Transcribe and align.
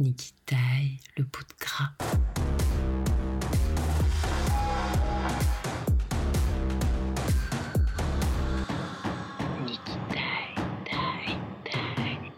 Niki 0.00 0.32
taille 0.46 0.96
le 1.18 1.24
bout 1.24 1.42
de 1.42 1.54
gras. 1.62 1.90
Niki 9.66 9.92
taille, 10.08 10.64
taille, 10.86 11.38
taille. 11.70 12.32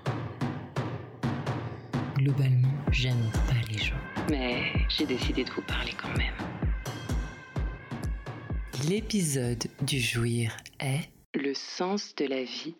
Globalement, 2.16 2.74
j'aime 2.90 3.30
pas 3.46 3.54
les 3.70 3.78
gens. 3.78 3.94
Mais 4.28 4.72
j'ai 4.88 5.06
décidé 5.06 5.44
de 5.44 5.50
vous 5.52 5.62
parler 5.62 5.92
quand 5.92 6.18
même. 6.18 6.34
L'épisode 8.88 9.68
du 9.82 10.00
jouir 10.00 10.56
est 10.80 11.08
le 11.34 11.54
sens 11.54 12.16
de 12.16 12.24
la 12.24 12.42
vie 12.42 12.74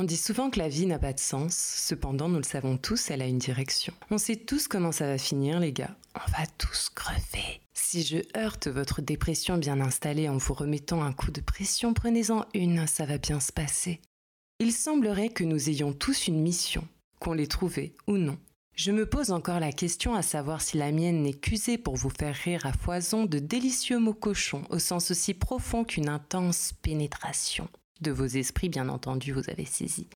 on 0.00 0.04
dit 0.04 0.16
souvent 0.16 0.48
que 0.48 0.58
la 0.58 0.70
vie 0.70 0.86
n'a 0.86 0.98
pas 0.98 1.12
de 1.12 1.20
sens, 1.20 1.54
cependant 1.54 2.30
nous 2.30 2.38
le 2.38 2.42
savons 2.42 2.78
tous, 2.78 3.10
elle 3.10 3.20
a 3.20 3.26
une 3.26 3.36
direction. 3.36 3.92
On 4.10 4.16
sait 4.16 4.36
tous 4.36 4.66
comment 4.66 4.92
ça 4.92 5.06
va 5.06 5.18
finir 5.18 5.60
les 5.60 5.74
gars, 5.74 5.94
on 6.14 6.30
va 6.30 6.46
tous 6.56 6.88
crever. 6.88 7.60
Si 7.74 8.02
je 8.02 8.16
heurte 8.34 8.66
votre 8.66 9.02
dépression 9.02 9.58
bien 9.58 9.78
installée 9.78 10.30
en 10.30 10.38
vous 10.38 10.54
remettant 10.54 11.02
un 11.02 11.12
coup 11.12 11.30
de 11.30 11.42
pression, 11.42 11.92
prenez-en 11.92 12.46
une, 12.54 12.86
ça 12.86 13.04
va 13.04 13.18
bien 13.18 13.40
se 13.40 13.52
passer. 13.52 14.00
Il 14.58 14.72
semblerait 14.72 15.28
que 15.28 15.44
nous 15.44 15.68
ayons 15.68 15.92
tous 15.92 16.28
une 16.28 16.40
mission, 16.40 16.88
qu'on 17.18 17.34
l'ait 17.34 17.46
trouvée 17.46 17.94
ou 18.06 18.16
non. 18.16 18.38
Je 18.74 18.92
me 18.92 19.04
pose 19.04 19.30
encore 19.30 19.60
la 19.60 19.72
question 19.72 20.14
à 20.14 20.22
savoir 20.22 20.62
si 20.62 20.78
la 20.78 20.92
mienne 20.92 21.24
n'est 21.24 21.34
qu'usée 21.34 21.76
pour 21.76 21.96
vous 21.96 22.08
faire 22.08 22.36
rire 22.36 22.64
à 22.64 22.72
foison 22.72 23.26
de 23.26 23.38
délicieux 23.38 23.98
mots 23.98 24.14
cochons, 24.14 24.62
au 24.70 24.78
sens 24.78 25.10
aussi 25.10 25.34
profond 25.34 25.84
qu'une 25.84 26.08
intense 26.08 26.72
pénétration 26.80 27.68
de 28.00 28.10
vos 28.10 28.26
esprits, 28.26 28.68
bien 28.68 28.88
entendu, 28.88 29.32
vous 29.32 29.48
avez 29.50 29.64
saisi. 29.64 30.08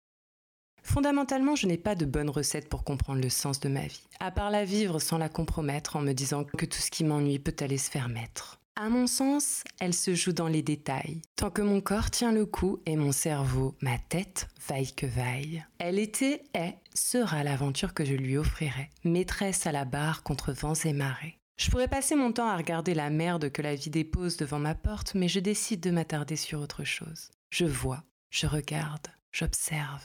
Fondamentalement, 0.83 1.56
je 1.56 1.67
n'ai 1.67 1.78
pas 1.78 1.95
de 1.95 2.05
bonne 2.05 2.28
recette 2.28 2.69
pour 2.69 2.84
comprendre 2.84 3.22
le 3.22 3.31
sens 3.31 3.58
de 3.58 3.69
ma 3.69 3.86
vie, 3.86 4.06
à 4.20 4.31
part 4.31 4.50
la 4.50 4.64
vivre 4.64 4.98
sans 4.98 5.17
la 5.19 5.31
compromettre 5.31 5.97
en 5.97 6.00
me 6.00 6.12
disant 6.12 6.45
que 6.45 6.67
tout 6.67 6.78
ce 6.78 6.91
qui 6.91 7.05
m'ennuie 7.05 7.39
peut 7.39 7.56
aller 7.61 7.78
se 7.78 7.91
faire 7.91 8.08
mettre. 8.08 8.61
À 8.77 8.89
mon 8.89 9.06
sens, 9.06 9.62
elle 9.81 9.95
se 9.95 10.14
joue 10.14 10.33
dans 10.33 10.48
les 10.48 10.62
détails. 10.62 11.23
Tant 11.36 11.48
que 11.48 11.62
mon 11.62 11.81
corps 11.81 12.11
tient 12.11 12.33
le 12.33 12.45
coup 12.45 12.81
et 12.86 12.97
mon 12.97 13.12
cerveau, 13.12 13.77
ma 13.81 13.98
tête, 13.98 14.48
vaille 14.69 14.92
que 14.92 15.06
vaille. 15.06 15.64
Elle 15.78 16.01
était, 16.01 16.42
est, 16.55 16.75
sera 16.92 17.45
l'aventure 17.45 17.95
que 17.95 18.05
je 18.05 18.14
lui 18.14 18.36
offrirai, 18.36 18.91
maîtresse 19.05 19.69
à 19.69 19.73
la 19.73 19.84
barre 19.84 20.25
contre 20.25 20.53
vents 20.53 20.75
et 20.75 20.92
marées. 20.92 21.39
Je 21.56 21.70
pourrais 21.70 21.86
passer 21.86 22.17
mon 22.17 22.33
temps 22.33 22.48
à 22.48 22.56
regarder 22.56 22.95
la 22.95 23.11
merde 23.11 23.51
que 23.51 23.62
la 23.62 23.77
vie 23.77 23.91
dépose 23.91 24.36
devant 24.36 24.58
ma 24.58 24.75
porte, 24.75 25.14
mais 25.14 25.28
je 25.28 25.39
décide 25.39 25.80
de 25.80 25.92
m'attarder 25.92 26.34
sur 26.34 26.61
autre 26.61 26.83
chose. 26.83 27.30
Je 27.56 27.66
vois, 27.66 28.02
je 28.30 28.48
regarde, 28.48 29.06
j'observe. 29.30 30.02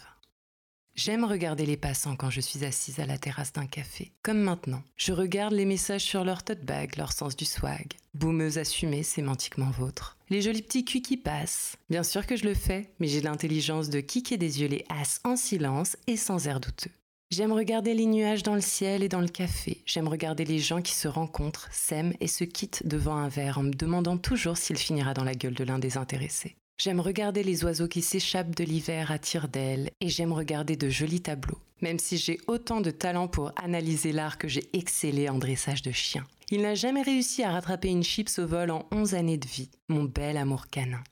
J'aime 0.93 1.23
regarder 1.23 1.65
les 1.65 1.77
passants 1.77 2.15
quand 2.15 2.29
je 2.29 2.41
suis 2.41 2.63
assise 2.63 2.99
à 2.99 3.07
la 3.07 3.17
terrasse 3.17 3.53
d'un 3.53 3.65
café. 3.65 4.11
Comme 4.21 4.37
maintenant, 4.37 4.83
je 4.97 5.13
regarde 5.13 5.53
les 5.53 5.65
messages 5.65 6.03
sur 6.03 6.23
leur 6.23 6.43
tote 6.43 6.63
bag, 6.63 6.95
leur 6.95 7.11
sens 7.11 7.35
du 7.35 7.45
swag. 7.45 7.93
Boumeuse 8.13 8.59
assumée, 8.59 9.01
sémantiquement 9.01 9.71
vôtre. 9.71 10.15
Les 10.29 10.43
jolis 10.43 10.61
petits 10.61 10.85
culs 10.85 11.01
qui 11.01 11.17
passent. 11.17 11.75
Bien 11.89 12.03
sûr 12.03 12.27
que 12.27 12.35
je 12.35 12.43
le 12.43 12.53
fais, 12.53 12.91
mais 12.99 13.07
j'ai 13.07 13.21
l'intelligence 13.21 13.89
de 13.89 13.99
kicker 13.99 14.37
des 14.37 14.61
yeux 14.61 14.67
les 14.67 14.85
as 14.89 15.19
en 15.23 15.35
silence 15.35 15.97
et 16.05 16.17
sans 16.17 16.45
air 16.45 16.59
douteux. 16.59 16.91
J'aime 17.31 17.51
regarder 17.51 17.95
les 17.95 18.05
nuages 18.05 18.43
dans 18.43 18.53
le 18.53 18.61
ciel 18.61 19.01
et 19.01 19.09
dans 19.09 19.21
le 19.21 19.27
café. 19.27 19.81
J'aime 19.87 20.07
regarder 20.07 20.45
les 20.45 20.59
gens 20.59 20.83
qui 20.83 20.93
se 20.93 21.07
rencontrent, 21.07 21.67
s'aiment 21.71 22.13
et 22.19 22.27
se 22.27 22.43
quittent 22.43 22.85
devant 22.85 23.15
un 23.15 23.27
verre 23.27 23.57
en 23.57 23.63
me 23.63 23.73
demandant 23.73 24.19
toujours 24.19 24.57
s'il 24.57 24.77
finira 24.77 25.15
dans 25.15 25.23
la 25.23 25.33
gueule 25.33 25.55
de 25.55 25.63
l'un 25.63 25.79
des 25.79 25.97
intéressés. 25.97 26.55
J'aime 26.81 27.01
regarder 27.01 27.43
les 27.43 27.65
oiseaux 27.65 27.89
qui 27.89 28.01
s'échappent 28.01 28.55
de 28.55 28.63
l'hiver 28.63 29.11
à 29.11 29.19
tire 29.19 29.49
d'ailes 29.49 29.91
et 29.99 30.07
j'aime 30.07 30.31
regarder 30.31 30.77
de 30.77 30.87
jolis 30.87 31.19
tableaux, 31.19 31.59
même 31.81 31.99
si 31.99 32.17
j'ai 32.17 32.39
autant 32.47 32.79
de 32.79 32.89
talent 32.89 33.27
pour 33.27 33.51
analyser 33.61 34.13
l'art 34.13 34.37
que 34.37 34.47
j'ai 34.47 34.69
excellé 34.71 35.27
en 35.27 35.39
dressage 35.39 35.81
de 35.81 35.91
chiens. 35.91 36.25
Il 36.51 36.61
n'a 36.61 36.75
jamais 36.75 37.01
réussi 37.01 37.43
à 37.43 37.51
rattraper 37.51 37.89
une 37.89 38.03
chips 38.03 38.39
au 38.39 38.47
vol 38.47 38.71
en 38.71 38.87
11 38.93 39.13
années 39.15 39.37
de 39.37 39.45
vie, 39.45 39.69
mon 39.89 40.05
bel 40.05 40.37
amour 40.37 40.67
canin. 40.69 41.03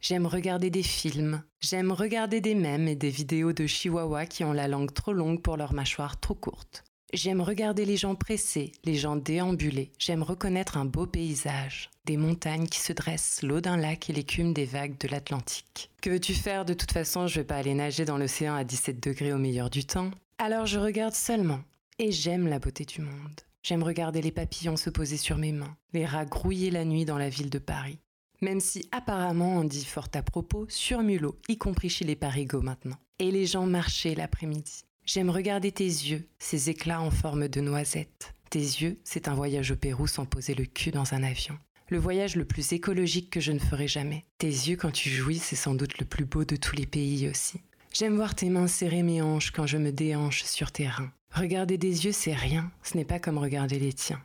J'aime 0.00 0.26
regarder 0.26 0.70
des 0.70 0.84
films, 0.84 1.42
j'aime 1.60 1.90
regarder 1.90 2.40
des 2.40 2.54
mèmes 2.54 2.86
et 2.86 2.94
des 2.94 3.10
vidéos 3.10 3.52
de 3.52 3.66
chihuahuas 3.66 4.26
qui 4.26 4.44
ont 4.44 4.52
la 4.52 4.68
langue 4.68 4.94
trop 4.94 5.12
longue 5.12 5.42
pour 5.42 5.56
leur 5.56 5.72
mâchoire 5.72 6.20
trop 6.20 6.36
courte. 6.36 6.84
J'aime 7.14 7.42
regarder 7.42 7.84
les 7.84 7.98
gens 7.98 8.14
pressés, 8.14 8.72
les 8.84 8.94
gens 8.94 9.16
déambuler. 9.16 9.92
J'aime 9.98 10.22
reconnaître 10.22 10.78
un 10.78 10.86
beau 10.86 11.04
paysage, 11.04 11.90
des 12.06 12.16
montagnes 12.16 12.66
qui 12.66 12.80
se 12.80 12.94
dressent, 12.94 13.42
l'eau 13.42 13.60
d'un 13.60 13.76
lac 13.76 14.08
et 14.08 14.14
l'écume 14.14 14.54
des 14.54 14.64
vagues 14.64 14.96
de 14.98 15.08
l'Atlantique. 15.08 15.90
Que 16.00 16.08
veux-tu 16.08 16.32
faire? 16.32 16.64
De 16.64 16.72
toute 16.72 16.92
façon, 16.92 17.26
je 17.26 17.40
vais 17.40 17.44
pas 17.44 17.56
aller 17.56 17.74
nager 17.74 18.06
dans 18.06 18.16
l'océan 18.16 18.54
à 18.54 18.64
17 18.64 19.02
degrés 19.02 19.34
au 19.34 19.36
meilleur 19.36 19.68
du 19.68 19.84
temps. 19.84 20.10
Alors 20.38 20.64
je 20.64 20.78
regarde 20.78 21.12
seulement. 21.12 21.60
Et 21.98 22.12
j'aime 22.12 22.48
la 22.48 22.58
beauté 22.58 22.86
du 22.86 23.02
monde. 23.02 23.40
J'aime 23.62 23.82
regarder 23.82 24.22
les 24.22 24.32
papillons 24.32 24.78
se 24.78 24.88
poser 24.88 25.18
sur 25.18 25.36
mes 25.36 25.52
mains, 25.52 25.76
les 25.92 26.06
rats 26.06 26.24
grouiller 26.24 26.70
la 26.70 26.86
nuit 26.86 27.04
dans 27.04 27.18
la 27.18 27.28
ville 27.28 27.50
de 27.50 27.58
Paris. 27.58 27.98
Même 28.40 28.60
si 28.60 28.88
apparemment 28.90 29.58
on 29.58 29.64
dit 29.64 29.84
fort 29.84 30.08
à 30.14 30.22
propos 30.22 30.64
sur 30.70 31.02
mulot, 31.02 31.36
y 31.50 31.58
compris 31.58 31.90
chez 31.90 32.06
les 32.06 32.16
parigots 32.16 32.62
maintenant. 32.62 32.96
Et 33.18 33.30
les 33.30 33.44
gens 33.44 33.66
marcher 33.66 34.14
l'après-midi. 34.14 34.84
J'aime 35.04 35.30
regarder 35.30 35.72
tes 35.72 35.84
yeux, 35.84 36.28
ces 36.38 36.70
éclats 36.70 37.00
en 37.00 37.10
forme 37.10 37.48
de 37.48 37.60
noisettes. 37.60 38.34
Tes 38.50 38.60
yeux, 38.60 39.00
c'est 39.02 39.26
un 39.26 39.34
voyage 39.34 39.72
au 39.72 39.76
Pérou 39.76 40.06
sans 40.06 40.26
poser 40.26 40.54
le 40.54 40.64
cul 40.64 40.92
dans 40.92 41.12
un 41.12 41.24
avion. 41.24 41.58
Le 41.88 41.98
voyage 41.98 42.36
le 42.36 42.44
plus 42.44 42.72
écologique 42.72 43.28
que 43.28 43.40
je 43.40 43.50
ne 43.50 43.58
ferai 43.58 43.88
jamais. 43.88 44.24
Tes 44.38 44.46
yeux 44.46 44.76
quand 44.76 44.92
tu 44.92 45.10
jouis, 45.10 45.38
c'est 45.38 45.56
sans 45.56 45.74
doute 45.74 45.98
le 45.98 46.06
plus 46.06 46.24
beau 46.24 46.44
de 46.44 46.54
tous 46.54 46.76
les 46.76 46.86
pays 46.86 47.28
aussi. 47.28 47.60
J'aime 47.92 48.14
voir 48.14 48.34
tes 48.34 48.48
mains 48.48 48.68
serrer 48.68 49.02
mes 49.02 49.20
hanches 49.20 49.50
quand 49.50 49.66
je 49.66 49.76
me 49.76 49.90
déhanche 49.90 50.44
sur 50.44 50.70
tes 50.70 50.88
reins. 50.88 51.12
Regarder 51.34 51.78
des 51.78 52.04
yeux, 52.04 52.12
c'est 52.12 52.32
rien, 52.32 52.70
ce 52.82 52.96
n'est 52.96 53.04
pas 53.04 53.18
comme 53.18 53.38
regarder 53.38 53.78
les 53.78 53.92
tiens. 53.92 54.22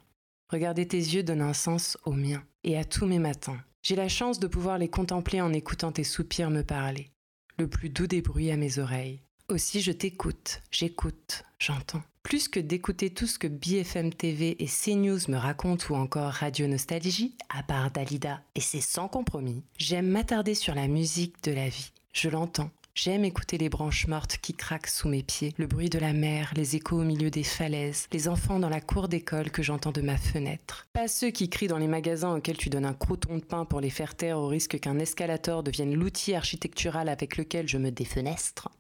Regarder 0.50 0.88
tes 0.88 0.98
yeux 0.98 1.24
donne 1.24 1.42
un 1.42 1.54
sens 1.54 1.98
aux 2.06 2.14
miens 2.14 2.44
et 2.64 2.78
à 2.78 2.86
tous 2.86 3.08
mes 3.08 3.20
matins. 3.20 3.62
J'ai 3.82 3.96
la 3.96 4.10
chance 4.10 4.40
de 4.40 4.48
pouvoir 4.48 4.78
les 4.78 4.90
contempler 4.90 5.42
en 5.42 5.52
écoutant 5.54 5.92
tes 5.92 6.04
soupirs 6.04 6.52
me 6.52 6.62
parler. 6.62 7.10
Le 7.58 7.68
plus 7.68 7.90
doux 7.90 8.08
des 8.08 8.22
bruits 8.22 8.52
à 8.52 8.58
mes 8.58 8.80
oreilles. 8.80 9.22
Aussi, 9.50 9.80
je 9.80 9.94
t'écoute, 9.94 10.62
j'écoute, 10.72 11.46
j'entends. 11.58 12.04
Plus 12.22 12.50
que 12.50 12.60
d'écouter 12.60 13.12
tout 13.12 13.28
ce 13.28 13.40
que 13.40 13.48
BFM 13.48 14.12
TV 14.12 14.62
et 14.62 14.68
CNews 14.68 15.20
me 15.30 15.38
racontent 15.38 15.86
ou 15.90 15.96
encore 15.96 16.34
Radio 16.34 16.68
Nostalgie, 16.68 17.34
à 17.48 17.64
part 17.64 17.90
Dalida, 17.90 18.42
et 18.56 18.60
c'est 18.60 18.82
sans 18.82 19.08
compromis, 19.08 19.64
j'aime 19.78 20.10
m'attarder 20.10 20.54
sur 20.54 20.76
la 20.76 20.90
musique 20.90 21.42
de 21.46 21.54
la 21.54 21.70
vie. 21.70 21.94
Je 22.12 22.28
l'entends. 22.28 22.72
J'aime 22.94 23.24
écouter 23.24 23.58
les 23.58 23.70
branches 23.70 24.08
mortes 24.08 24.38
qui 24.42 24.54
craquent 24.54 24.88
sous 24.88 25.08
mes 25.08 25.24
pieds, 25.24 25.54
le 25.56 25.66
bruit 25.66 25.90
de 25.90 26.00
la 26.00 26.12
mer, 26.12 26.52
les 26.58 26.76
échos 26.76 27.00
au 27.00 27.06
milieu 27.06 27.30
des 27.30 27.44
falaises, 27.44 28.08
les 28.12 28.28
enfants 28.28 28.60
dans 28.60 28.68
la 28.68 28.82
cour 28.82 29.08
d'école 29.08 29.50
que 29.50 29.64
j'entends 29.64 29.94
de 29.94 30.02
ma 30.02 30.18
fenêtre. 30.18 30.88
Pas 30.92 31.08
ceux 31.08 31.30
qui 31.30 31.50
crient 31.50 31.70
dans 31.70 31.78
les 31.78 31.88
magasins 31.88 32.36
auxquels 32.36 32.58
tu 32.58 32.70
donnes 32.70 32.84
un 32.84 32.94
croton 32.94 33.38
de 33.38 33.46
pain 33.46 33.64
pour 33.64 33.80
les 33.80 33.92
faire 33.92 34.16
taire 34.16 34.40
au 34.40 34.48
risque 34.48 34.78
qu'un 34.78 35.00
escalator 35.00 35.64
devienne 35.64 35.96
l'outil 35.96 36.36
architectural 36.36 37.08
avec 37.08 37.38
lequel 37.38 37.70
je 37.70 37.78
me 37.78 37.92
défenestre. 37.92 38.72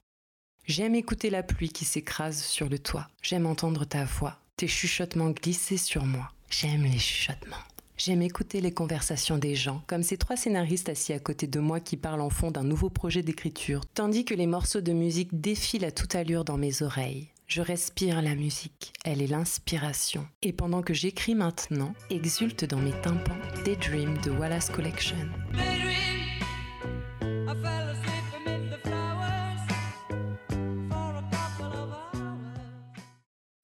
J'aime 0.68 0.96
écouter 0.96 1.30
la 1.30 1.44
pluie 1.44 1.70
qui 1.70 1.86
s'écrase 1.86 2.44
sur 2.44 2.68
le 2.68 2.78
toit. 2.78 3.08
J'aime 3.22 3.46
entendre 3.46 3.86
ta 3.86 4.04
voix, 4.04 4.38
tes 4.58 4.68
chuchotements 4.68 5.30
glisser 5.30 5.78
sur 5.78 6.04
moi. 6.04 6.30
J'aime 6.50 6.84
les 6.84 7.00
chuchotements. 7.00 7.56
J'aime 7.98 8.22
écouter 8.22 8.60
les 8.60 8.74
conversations 8.74 9.38
des 9.38 9.56
gens, 9.56 9.82
comme 9.88 10.04
ces 10.04 10.18
trois 10.18 10.36
scénaristes 10.36 10.90
assis 10.90 11.14
à 11.14 11.20
côté 11.20 11.48
de 11.48 11.62
moi 11.62 11.80
qui 11.80 11.96
parlent 11.96 12.20
en 12.20 12.30
fond 12.30 12.52
d'un 12.52 12.66
nouveau 12.66 12.90
projet 12.90 13.24
d'écriture, 13.24 13.86
tandis 13.86 14.26
que 14.26 14.34
les 14.34 14.46
morceaux 14.46 14.82
de 14.82 14.92
musique 14.92 15.40
défilent 15.40 15.86
à 15.86 15.92
toute 15.92 16.16
allure 16.16 16.44
dans 16.44 16.58
mes 16.58 16.82
oreilles. 16.82 17.30
Je 17.48 17.62
respire 17.62 18.22
la 18.22 18.36
musique, 18.36 18.92
elle 19.06 19.22
est 19.22 19.28
l'inspiration. 19.28 20.28
Et 20.42 20.52
pendant 20.52 20.82
que 20.82 20.94
j'écris 20.94 21.34
maintenant, 21.34 21.94
exulte 22.10 22.66
dans 22.66 22.80
mes 22.80 22.92
tympans 23.02 23.38
Daydream 23.64 24.18
de 24.18 24.32
Wallace 24.32 24.70
Collection. 24.70 25.16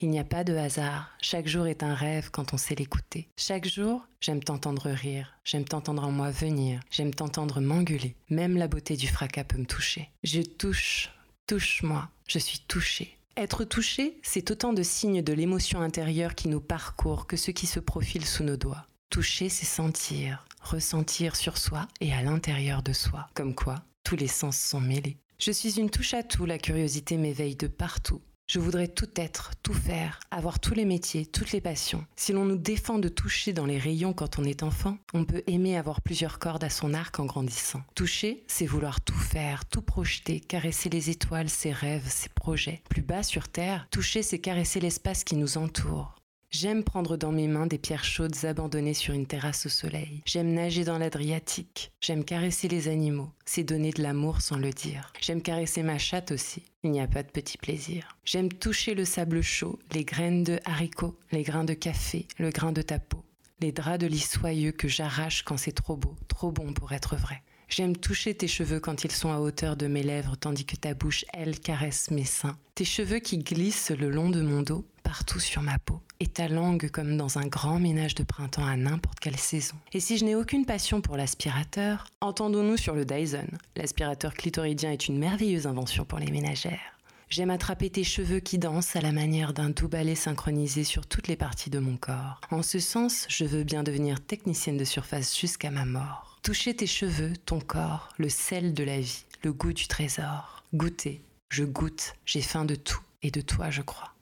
Il 0.03 0.09
n'y 0.09 0.19
a 0.19 0.25
pas 0.25 0.43
de 0.43 0.53
hasard, 0.53 1.09
chaque 1.21 1.47
jour 1.47 1.65
est 1.65 1.81
un 1.81 1.93
rêve 1.93 2.29
quand 2.29 2.53
on 2.53 2.57
sait 2.57 2.75
l'écouter. 2.75 3.29
Chaque 3.37 3.65
jour, 3.65 4.05
j'aime 4.19 4.43
t'entendre 4.43 4.89
rire, 4.89 5.39
j'aime 5.45 5.63
t'entendre 5.63 6.03
en 6.03 6.11
moi 6.11 6.29
venir, 6.29 6.81
j'aime 6.91 7.13
t'entendre 7.13 7.61
m'engueuler. 7.61 8.17
Même 8.29 8.57
la 8.57 8.67
beauté 8.67 8.97
du 8.97 9.07
fracas 9.07 9.45
peut 9.45 9.57
me 9.57 9.65
toucher. 9.65 10.09
Je 10.23 10.41
touche, 10.41 11.09
touche-moi, 11.47 12.09
je 12.27 12.37
suis 12.37 12.59
touchée. 12.67 13.17
Être 13.37 13.63
touché, 13.63 14.19
c'est 14.23 14.51
autant 14.51 14.73
de 14.73 14.83
signes 14.83 15.21
de 15.21 15.31
l'émotion 15.31 15.79
intérieure 15.79 16.35
qui 16.35 16.49
nous 16.49 16.59
parcourt 16.59 17.25
que 17.25 17.37
ce 17.37 17.51
qui 17.51 17.65
se 17.65 17.79
profile 17.79 18.25
sous 18.25 18.43
nos 18.43 18.57
doigts. 18.57 18.85
Toucher, 19.09 19.47
c'est 19.47 19.65
sentir, 19.65 20.45
ressentir 20.59 21.37
sur 21.37 21.57
soi 21.57 21.87
et 22.01 22.11
à 22.11 22.21
l'intérieur 22.21 22.83
de 22.83 22.91
soi. 22.91 23.29
Comme 23.35 23.55
quoi, 23.55 23.75
tous 24.03 24.17
les 24.17 24.27
sens 24.27 24.57
sont 24.57 24.81
mêlés. 24.81 25.15
Je 25.39 25.51
suis 25.51 25.79
une 25.79 25.89
touche 25.89 26.13
à 26.13 26.23
tout, 26.23 26.45
la 26.45 26.57
curiosité 26.57 27.15
m'éveille 27.15 27.55
de 27.55 27.67
partout. 27.67 28.21
Je 28.45 28.59
voudrais 28.59 28.89
tout 28.89 29.09
être, 29.15 29.51
tout 29.63 29.73
faire, 29.73 30.19
avoir 30.29 30.59
tous 30.59 30.73
les 30.73 30.83
métiers, 30.83 31.25
toutes 31.25 31.53
les 31.53 31.61
passions. 31.61 32.05
Si 32.15 32.33
l'on 32.33 32.45
nous 32.45 32.57
défend 32.57 32.99
de 32.99 33.07
toucher 33.07 33.53
dans 33.53 33.65
les 33.65 33.77
rayons 33.77 34.13
quand 34.13 34.37
on 34.37 34.43
est 34.43 34.63
enfant, 34.63 34.97
on 35.13 35.23
peut 35.23 35.43
aimer 35.47 35.77
avoir 35.77 36.01
plusieurs 36.01 36.39
cordes 36.39 36.63
à 36.63 36.69
son 36.69 36.93
arc 36.93 37.19
en 37.19 37.25
grandissant. 37.25 37.81
Toucher, 37.95 38.43
c'est 38.47 38.65
vouloir 38.65 38.99
tout 39.01 39.13
faire, 39.13 39.65
tout 39.65 39.81
projeter, 39.81 40.41
caresser 40.41 40.89
les 40.89 41.09
étoiles, 41.09 41.49
ses 41.49 41.71
rêves, 41.71 42.07
ses 42.07 42.29
projets. 42.29 42.81
Plus 42.89 43.01
bas 43.01 43.23
sur 43.23 43.47
Terre, 43.47 43.87
toucher, 43.91 44.21
c'est 44.21 44.39
caresser 44.39 44.81
l'espace 44.81 45.23
qui 45.23 45.35
nous 45.35 45.57
entoure. 45.57 46.15
J'aime 46.53 46.83
prendre 46.83 47.17
dans 47.17 47.31
mes 47.31 47.47
mains 47.47 47.65
des 47.65 47.79
pierres 47.79 48.03
chaudes 48.03 48.45
abandonnées 48.45 48.93
sur 48.93 49.15
une 49.15 49.25
terrasse 49.25 49.65
au 49.65 49.69
soleil. 49.69 50.21
J'aime 50.27 50.53
nager 50.53 50.83
dans 50.83 50.99
l'Adriatique. 50.99 51.91
J'aime 51.99 52.23
caresser 52.23 52.67
les 52.67 52.89
animaux. 52.89 53.31
C'est 53.43 53.63
donner 53.63 53.89
de 53.89 54.03
l'amour 54.03 54.39
sans 54.41 54.57
le 54.57 54.69
dire. 54.69 55.11
J'aime 55.19 55.41
caresser 55.41 55.81
ma 55.81 55.97
chatte 55.97 56.31
aussi. 56.31 56.61
Il 56.83 56.91
n'y 56.91 57.01
a 57.01 57.07
pas 57.07 57.23
de 57.23 57.31
petit 57.31 57.57
plaisir. 57.57 58.19
J'aime 58.23 58.53
toucher 58.53 58.93
le 58.93 59.03
sable 59.03 59.41
chaud, 59.41 59.79
les 59.93 60.05
graines 60.05 60.43
de 60.43 60.59
haricots, 60.63 61.17
les 61.31 61.41
grains 61.41 61.63
de 61.63 61.73
café, 61.73 62.27
le 62.37 62.51
grain 62.51 62.71
de 62.71 62.83
ta 62.83 62.99
peau, 62.99 63.23
les 63.59 63.71
draps 63.71 63.97
de 63.97 64.05
lit 64.05 64.19
soyeux 64.19 64.73
que 64.73 64.87
j'arrache 64.87 65.41
quand 65.41 65.57
c'est 65.57 65.71
trop 65.71 65.97
beau, 65.97 66.15
trop 66.27 66.51
bon 66.51 66.71
pour 66.73 66.91
être 66.91 67.15
vrai. 67.15 67.41
J'aime 67.67 67.97
toucher 67.97 68.35
tes 68.35 68.47
cheveux 68.47 68.79
quand 68.79 69.03
ils 69.03 69.11
sont 69.11 69.31
à 69.31 69.39
hauteur 69.39 69.75
de 69.75 69.87
mes 69.87 70.03
lèvres 70.03 70.35
tandis 70.35 70.65
que 70.65 70.75
ta 70.75 70.93
bouche, 70.93 71.25
elle, 71.33 71.59
caresse 71.59 72.11
mes 72.11 72.25
seins. 72.25 72.59
Tes 72.75 72.85
cheveux 72.85 73.17
qui 73.17 73.39
glissent 73.39 73.89
le 73.89 74.11
long 74.11 74.29
de 74.29 74.41
mon 74.41 74.61
dos, 74.61 74.85
partout 75.13 75.39
sur 75.39 75.61
ma 75.61 75.77
peau. 75.77 76.01
Et 76.19 76.25
ta 76.25 76.47
langue 76.47 76.89
comme 76.89 77.17
dans 77.17 77.37
un 77.37 77.45
grand 77.45 77.77
ménage 77.77 78.15
de 78.15 78.23
printemps 78.23 78.65
à 78.65 78.75
n'importe 78.75 79.19
quelle 79.19 79.37
saison. 79.37 79.75
Et 79.91 79.99
si 79.99 80.17
je 80.17 80.25
n'ai 80.25 80.33
aucune 80.33 80.65
passion 80.65 81.01
pour 81.01 81.17
l'aspirateur, 81.17 82.07
entendons-nous 82.19 82.77
sur 82.77 82.95
le 82.95 83.05
Dyson. 83.05 83.45
L'aspirateur 83.75 84.33
clitoridien 84.33 84.91
est 84.91 85.07
une 85.07 85.19
merveilleuse 85.19 85.67
invention 85.67 86.03
pour 86.03 86.17
les 86.17 86.31
ménagères. 86.31 86.97
J'aime 87.29 87.51
attraper 87.51 87.91
tes 87.91 88.03
cheveux 88.03 88.39
qui 88.39 88.57
dansent 88.57 88.95
à 88.95 89.01
la 89.01 89.11
manière 89.11 89.53
d'un 89.53 89.69
doux 89.69 89.87
ballet 89.87 90.15
synchronisé 90.15 90.83
sur 90.83 91.05
toutes 91.05 91.27
les 91.27 91.35
parties 91.35 91.69
de 91.69 91.77
mon 91.77 91.95
corps. 91.95 92.41
En 92.49 92.63
ce 92.63 92.79
sens, 92.79 93.27
je 93.29 93.45
veux 93.45 93.63
bien 93.63 93.83
devenir 93.83 94.19
technicienne 94.19 94.77
de 94.77 94.85
surface 94.85 95.37
jusqu'à 95.37 95.69
ma 95.69 95.85
mort. 95.85 96.39
Toucher 96.41 96.75
tes 96.75 96.87
cheveux, 96.87 97.33
ton 97.45 97.59
corps, 97.59 98.09
le 98.17 98.29
sel 98.29 98.73
de 98.73 98.83
la 98.83 98.99
vie, 98.99 99.25
le 99.43 99.53
goût 99.53 99.73
du 99.73 99.87
trésor. 99.87 100.63
Goûter, 100.73 101.21
je 101.49 101.65
goûte, 101.65 102.15
j'ai 102.25 102.41
faim 102.41 102.65
de 102.65 102.73
tout 102.73 103.01
et 103.21 103.29
de 103.29 103.41
toi, 103.41 103.69
je 103.69 103.83
crois. 103.83 104.12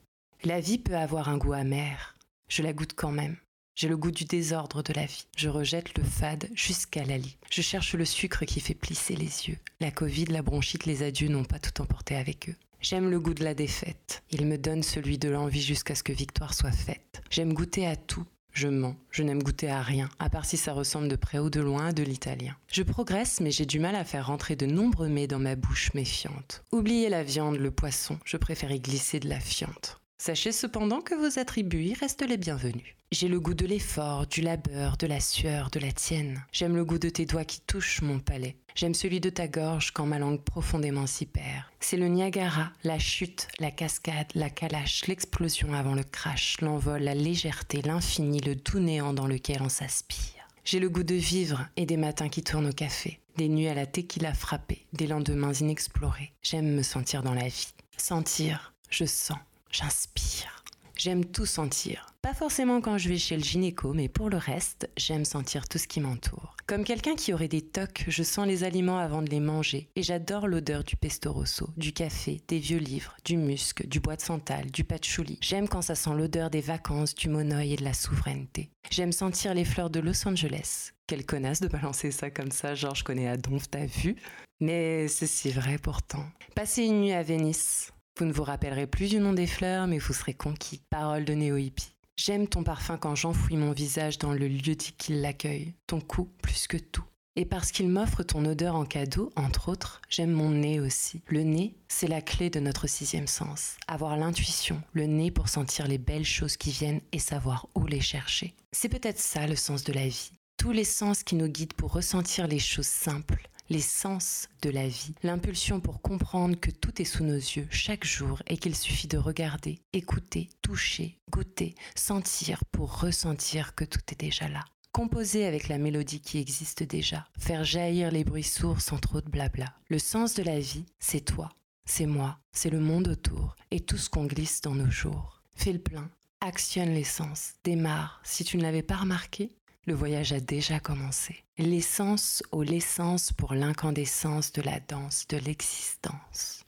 La 0.43 0.59
vie 0.59 0.79
peut 0.79 0.97
avoir 0.97 1.29
un 1.29 1.37
goût 1.37 1.53
amer, 1.53 2.17
je 2.47 2.63
la 2.63 2.73
goûte 2.73 2.93
quand 2.95 3.11
même. 3.11 3.37
J'ai 3.75 3.87
le 3.87 3.95
goût 3.95 4.09
du 4.09 4.25
désordre 4.25 4.81
de 4.81 4.91
la 4.91 5.05
vie. 5.05 5.27
Je 5.37 5.49
rejette 5.49 5.95
le 5.95 6.03
fade 6.03 6.49
jusqu'à 6.55 7.03
la 7.05 7.19
lie. 7.19 7.37
Je 7.51 7.61
cherche 7.61 7.93
le 7.93 8.05
sucre 8.05 8.43
qui 8.45 8.59
fait 8.59 8.73
plisser 8.73 9.15
les 9.15 9.49
yeux. 9.49 9.59
La 9.79 9.91
Covid, 9.91 10.25
la 10.25 10.41
bronchite, 10.41 10.87
les 10.87 11.03
adieux 11.03 11.27
n'ont 11.27 11.43
pas 11.43 11.59
tout 11.59 11.79
emporté 11.79 12.15
avec 12.15 12.49
eux. 12.49 12.55
J'aime 12.79 13.11
le 13.11 13.19
goût 13.19 13.35
de 13.35 13.43
la 13.43 13.53
défaite. 13.53 14.23
Il 14.31 14.47
me 14.47 14.57
donne 14.57 14.81
celui 14.81 15.19
de 15.19 15.29
l'envie 15.29 15.61
jusqu'à 15.61 15.93
ce 15.93 16.01
que 16.01 16.11
victoire 16.11 16.55
soit 16.55 16.71
faite. 16.71 17.21
J'aime 17.29 17.53
goûter 17.53 17.85
à 17.85 17.95
tout, 17.95 18.25
je 18.51 18.67
mens, 18.67 18.95
je 19.11 19.21
n'aime 19.21 19.43
goûter 19.43 19.69
à 19.69 19.83
rien, 19.83 20.09
à 20.17 20.31
part 20.31 20.45
si 20.45 20.57
ça 20.57 20.73
ressemble 20.73 21.07
de 21.07 21.15
près 21.15 21.37
ou 21.37 21.51
de 21.51 21.61
loin 21.61 21.89
à 21.89 21.93
de 21.93 22.01
l'italien. 22.01 22.55
Je 22.67 22.81
progresse, 22.81 23.41
mais 23.41 23.51
j'ai 23.51 23.67
du 23.67 23.79
mal 23.79 23.95
à 23.95 24.03
faire 24.03 24.25
rentrer 24.25 24.55
de 24.55 24.65
nombreux 24.65 25.07
mets 25.07 25.27
dans 25.27 25.37
ma 25.37 25.55
bouche 25.55 25.93
méfiante. 25.93 26.63
Oubliez 26.71 27.09
la 27.09 27.21
viande, 27.21 27.57
le 27.57 27.69
poisson, 27.69 28.17
je 28.25 28.37
préfère 28.37 28.71
y 28.71 28.79
glisser 28.79 29.19
de 29.19 29.29
la 29.29 29.39
fiente. 29.39 30.00
Sachez 30.23 30.51
cependant 30.51 31.01
que 31.01 31.15
vos 31.15 31.39
attributs 31.39 31.95
restent 31.99 32.21
les 32.21 32.37
bienvenus. 32.37 32.95
J'ai 33.11 33.27
le 33.27 33.39
goût 33.39 33.55
de 33.55 33.65
l'effort, 33.65 34.27
du 34.27 34.41
labeur, 34.41 34.97
de 34.97 35.07
la 35.07 35.19
sueur, 35.19 35.71
de 35.71 35.79
la 35.79 35.91
tienne. 35.91 36.45
J'aime 36.51 36.75
le 36.75 36.85
goût 36.85 36.99
de 36.99 37.09
tes 37.09 37.25
doigts 37.25 37.43
qui 37.43 37.59
touchent 37.61 38.03
mon 38.03 38.19
palais. 38.19 38.55
J'aime 38.75 38.93
celui 38.93 39.19
de 39.19 39.31
ta 39.31 39.47
gorge 39.47 39.89
quand 39.89 40.05
ma 40.05 40.19
langue 40.19 40.43
profondément 40.43 41.07
s'y 41.07 41.25
perd. 41.25 41.63
C'est 41.79 41.97
le 41.97 42.07
Niagara, 42.07 42.71
la 42.83 42.99
chute, 42.99 43.47
la 43.57 43.71
cascade, 43.71 44.27
la 44.35 44.51
calache, 44.51 45.07
l'explosion 45.07 45.73
avant 45.73 45.95
le 45.95 46.03
crash, 46.03 46.61
l'envol, 46.61 47.01
la 47.01 47.15
légèreté, 47.15 47.81
l'infini, 47.81 48.41
le 48.41 48.53
doux 48.53 48.77
néant 48.77 49.13
dans 49.13 49.25
lequel 49.25 49.63
on 49.63 49.69
s'aspire. 49.69 50.45
J'ai 50.63 50.79
le 50.79 50.89
goût 50.89 51.01
de 51.01 51.15
vivre 51.15 51.67
et 51.77 51.87
des 51.87 51.97
matins 51.97 52.29
qui 52.29 52.43
tournent 52.43 52.69
au 52.69 52.73
café, 52.73 53.19
des 53.37 53.49
nuits 53.49 53.69
à 53.69 53.73
la 53.73 53.87
tequila 53.87 54.35
frappée, 54.35 54.85
des 54.93 55.07
lendemains 55.07 55.53
inexplorés. 55.53 56.31
J'aime 56.43 56.75
me 56.75 56.83
sentir 56.83 57.23
dans 57.23 57.33
la 57.33 57.47
vie. 57.47 57.73
Sentir, 57.97 58.75
je 58.91 59.05
sens. 59.05 59.39
J'inspire. 59.71 60.63
J'aime 60.97 61.23
tout 61.25 61.45
sentir. 61.45 62.13
Pas 62.21 62.33
forcément 62.33 62.81
quand 62.81 62.97
je 62.97 63.09
vais 63.09 63.17
chez 63.17 63.35
le 63.35 63.43
gynéco, 63.43 63.93
mais 63.93 64.09
pour 64.09 64.29
le 64.29 64.37
reste, 64.37 64.89
j'aime 64.97 65.25
sentir 65.25 65.67
tout 65.67 65.77
ce 65.77 65.87
qui 65.87 65.99
m'entoure. 66.01 66.55
Comme 66.67 66.83
quelqu'un 66.83 67.15
qui 67.15 67.33
aurait 67.33 67.47
des 67.47 67.61
tocs, 67.61 68.03
je 68.07 68.21
sens 68.21 68.45
les 68.45 68.63
aliments 68.63 68.99
avant 68.99 69.21
de 69.21 69.29
les 69.29 69.39
manger 69.39 69.89
et 69.95 70.03
j'adore 70.03 70.47
l'odeur 70.47 70.83
du 70.83 70.95
pesto 70.95 71.31
rosso, 71.31 71.69
du 71.77 71.93
café, 71.93 72.41
des 72.47 72.59
vieux 72.59 72.77
livres, 72.77 73.15
du 73.25 73.37
musc, 73.37 73.87
du 73.87 73.99
bois 73.99 74.17
de 74.17 74.21
santal, 74.21 74.69
du 74.69 74.83
patchouli. 74.83 75.39
J'aime 75.41 75.67
quand 75.67 75.81
ça 75.81 75.95
sent 75.95 76.13
l'odeur 76.15 76.49
des 76.49 76.61
vacances, 76.61 77.15
du 77.15 77.29
monoeil 77.29 77.73
et 77.73 77.77
de 77.77 77.83
la 77.83 77.93
souveraineté. 77.93 78.69
J'aime 78.91 79.13
sentir 79.13 79.53
les 79.53 79.65
fleurs 79.65 79.89
de 79.89 80.01
Los 80.01 80.27
Angeles. 80.27 80.91
Quelle 81.07 81.25
connasse 81.25 81.61
de 81.61 81.67
balancer 81.67 82.11
ça 82.11 82.29
comme 82.29 82.51
ça, 82.51 82.75
genre 82.75 82.95
je 82.95 83.03
connais 83.03 83.27
Adonf, 83.27 83.69
t'as 83.69 83.85
vu? 83.85 84.15
Mais 84.59 85.07
c'est 85.07 85.27
si 85.27 85.49
vrai 85.49 85.77
pourtant. 85.79 86.25
Passer 86.55 86.83
une 86.83 87.01
nuit 87.01 87.13
à 87.13 87.23
Venise, 87.23 87.91
vous 88.17 88.25
ne 88.25 88.33
vous 88.33 88.43
rappellerez 88.43 88.87
plus 88.87 89.09
du 89.09 89.19
nom 89.19 89.33
des 89.33 89.47
fleurs, 89.47 89.87
mais 89.87 89.97
vous 89.97 90.13
serez 90.13 90.33
conquis. 90.33 90.81
Parole 90.89 91.25
de 91.25 91.33
néo-hippie. 91.33 91.95
J'aime 92.17 92.47
ton 92.47 92.63
parfum 92.63 92.97
quand 92.97 93.15
j'enfouis 93.15 93.55
mon 93.55 93.71
visage 93.71 94.17
dans 94.19 94.33
le 94.33 94.47
lieu 94.47 94.75
dit 94.75 94.93
qu'il 94.97 95.21
l'accueille, 95.21 95.73
ton 95.87 95.99
cou 96.01 96.29
plus 96.41 96.67
que 96.67 96.77
tout. 96.77 97.05
Et 97.37 97.45
parce 97.45 97.71
qu'il 97.71 97.87
m'offre 97.87 98.23
ton 98.23 98.43
odeur 98.43 98.75
en 98.75 98.83
cadeau, 98.83 99.31
entre 99.37 99.69
autres, 99.69 100.01
j'aime 100.09 100.31
mon 100.31 100.49
nez 100.49 100.81
aussi. 100.81 101.21
Le 101.27 101.43
nez, 101.43 101.73
c'est 101.87 102.07
la 102.07 102.21
clé 102.21 102.49
de 102.49 102.59
notre 102.59 102.87
sixième 102.87 103.27
sens. 103.27 103.77
Avoir 103.87 104.17
l'intuition, 104.17 104.83
le 104.91 105.05
nez 105.05 105.31
pour 105.31 105.47
sentir 105.47 105.87
les 105.87 105.97
belles 105.97 106.25
choses 106.25 106.57
qui 106.57 106.71
viennent 106.71 107.01
et 107.13 107.19
savoir 107.19 107.69
où 107.73 107.87
les 107.87 108.01
chercher. 108.01 108.53
C'est 108.73 108.89
peut-être 108.89 109.19
ça 109.19 109.47
le 109.47 109.55
sens 109.55 109.85
de 109.85 109.93
la 109.93 110.07
vie. 110.07 110.33
Tous 110.57 110.73
les 110.73 110.83
sens 110.83 111.23
qui 111.23 111.35
nous 111.35 111.47
guident 111.47 111.73
pour 111.73 111.93
ressentir 111.93 112.47
les 112.47 112.59
choses 112.59 112.85
simples, 112.85 113.49
les 113.71 113.79
sens 113.79 114.49
de 114.63 114.69
la 114.69 114.85
vie, 114.85 115.15
l'impulsion 115.23 115.79
pour 115.79 116.01
comprendre 116.01 116.59
que 116.59 116.71
tout 116.71 117.01
est 117.01 117.05
sous 117.05 117.23
nos 117.23 117.35
yeux 117.35 117.67
chaque 117.71 118.03
jour 118.03 118.43
et 118.47 118.57
qu'il 118.57 118.75
suffit 118.75 119.07
de 119.07 119.17
regarder, 119.17 119.79
écouter, 119.93 120.49
toucher, 120.61 121.17
goûter, 121.31 121.75
sentir 121.95 122.65
pour 122.73 122.99
ressentir 122.99 123.73
que 123.73 123.85
tout 123.85 124.01
est 124.11 124.19
déjà 124.19 124.49
là. 124.49 124.65
Composer 124.91 125.45
avec 125.45 125.69
la 125.69 125.77
mélodie 125.77 126.19
qui 126.19 126.37
existe 126.37 126.83
déjà, 126.83 127.25
faire 127.39 127.63
jaillir 127.63 128.11
les 128.11 128.25
bruits 128.25 128.43
sourds 128.43 128.81
sans 128.81 128.97
trop 128.97 129.21
de 129.21 129.29
blabla. 129.29 129.73
Le 129.87 129.99
sens 129.99 130.33
de 130.33 130.43
la 130.43 130.59
vie, 130.59 130.85
c'est 130.99 131.23
toi, 131.23 131.47
c'est 131.85 132.07
moi, 132.07 132.39
c'est 132.51 132.69
le 132.69 132.81
monde 132.81 133.07
autour 133.07 133.55
et 133.71 133.79
tout 133.79 133.97
ce 133.97 134.09
qu'on 134.09 134.25
glisse 134.25 134.59
dans 134.59 134.75
nos 134.75 134.91
jours. 134.91 135.43
Fais 135.55 135.71
le 135.71 135.79
plein, 135.79 136.11
actionne 136.41 136.93
l'essence, 136.93 137.53
démarre. 137.63 138.19
Si 138.25 138.43
tu 138.43 138.57
ne 138.57 138.63
l'avais 138.63 138.83
pas 138.83 138.97
remarqué, 138.97 139.55
le 139.87 139.93
voyage 139.93 140.31
a 140.31 140.39
déjà 140.39 140.79
commencé. 140.79 141.43
L'essence 141.57 142.43
ou 142.51 142.61
l'essence 142.61 143.33
pour 143.33 143.53
l'incandescence 143.53 144.51
de 144.51 144.61
la 144.61 144.79
danse 144.79 145.27
de 145.27 145.37
l'existence. 145.37 146.63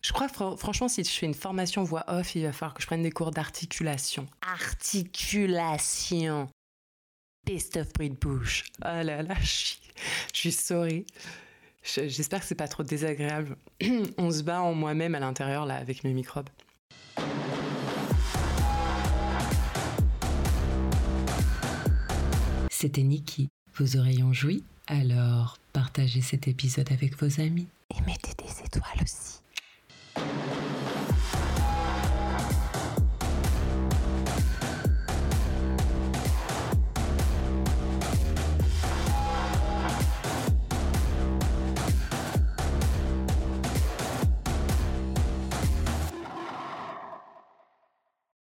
Je 0.00 0.14
crois 0.14 0.28
franchement 0.28 0.88
si 0.88 1.04
je 1.04 1.10
fais 1.10 1.26
une 1.26 1.34
formation 1.34 1.84
voix 1.84 2.04
off, 2.08 2.34
il 2.34 2.42
va 2.42 2.52
falloir 2.52 2.74
que 2.74 2.80
je 2.80 2.86
prenne 2.86 3.02
des 3.02 3.10
cours 3.10 3.30
d'articulation. 3.30 4.26
Articulation. 4.40 6.48
Best 7.44 7.76
of 7.76 7.92
bruit 7.92 8.10
de 8.10 8.16
bouche. 8.16 8.64
Oh 8.84 9.02
là 9.02 9.22
là, 9.22 9.34
je 9.42 9.74
suis, 10.32 10.52
sorry. 10.52 11.04
J'espère 11.82 12.40
que 12.40 12.46
c'est 12.46 12.54
pas 12.54 12.68
trop 12.68 12.82
désagréable. 12.82 13.56
On 14.18 14.30
se 14.30 14.42
bat 14.42 14.60
en 14.62 14.74
moi-même 14.74 15.14
à 15.14 15.20
l'intérieur 15.20 15.66
là 15.66 15.76
avec 15.76 16.04
mes 16.04 16.12
microbes. 16.12 16.48
C'était 22.70 23.02
Niki. 23.02 23.48
Vos 23.74 23.96
oreilles 23.96 24.22
ont 24.22 24.32
joui 24.32 24.62
Alors 24.86 25.58
partagez 25.72 26.20
cet 26.20 26.46
épisode 26.48 26.90
avec 26.92 27.20
vos 27.20 27.40
amis 27.40 27.66
et 27.96 28.00
mettez 28.02 28.34
des 28.38 28.64
étoiles 28.64 29.02
aussi. 29.02 29.17